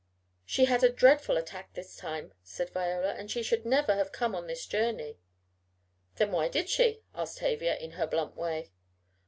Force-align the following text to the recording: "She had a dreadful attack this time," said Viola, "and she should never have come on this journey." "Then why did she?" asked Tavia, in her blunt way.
"She 0.47 0.65
had 0.65 0.83
a 0.83 0.91
dreadful 0.91 1.37
attack 1.37 1.73
this 1.75 1.95
time," 1.95 2.33
said 2.41 2.71
Viola, 2.71 3.09
"and 3.13 3.29
she 3.29 3.43
should 3.43 3.67
never 3.67 3.93
have 3.93 4.11
come 4.11 4.33
on 4.33 4.47
this 4.47 4.65
journey." 4.65 5.19
"Then 6.15 6.31
why 6.31 6.47
did 6.47 6.69
she?" 6.69 7.03
asked 7.13 7.37
Tavia, 7.37 7.77
in 7.77 7.91
her 7.91 8.07
blunt 8.07 8.35
way. 8.35 8.71